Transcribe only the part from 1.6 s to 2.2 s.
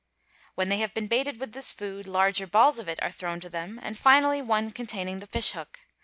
food,